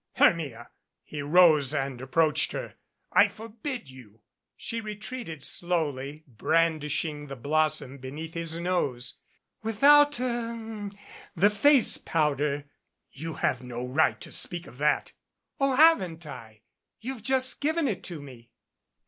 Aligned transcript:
"Hermia!" 0.13 0.71
He 1.03 1.21
rose 1.21 1.75
and 1.75 2.01
approached 2.01 2.53
her. 2.53 2.73
"I 3.13 3.27
forbid 3.27 3.87
you." 3.91 4.21
177 4.57 4.57
MADCAP 4.57 4.57
She 4.57 4.81
retreated 4.81 5.45
slowly, 5.45 6.23
brandishing 6.27 7.27
the 7.27 7.35
blossom 7.35 7.99
beneath 7.99 8.33
his 8.33 8.57
nose. 8.57 9.19
"Without 9.61 10.19
er 10.19 10.89
the 11.35 11.51
face 11.51 11.97
powder!" 11.97 12.65
"You 13.11 13.35
have 13.35 13.61
no 13.61 13.85
right 13.87 14.19
to 14.21 14.31
speak 14.31 14.65
of 14.65 14.79
that." 14.79 15.11
"Oh, 15.59 15.75
haven't 15.75 16.25
I? 16.25 16.61
You've 16.99 17.21
just 17.21 17.61
given 17.61 17.87
it 17.87 18.03
to 18.05 18.19
me." 18.19 18.49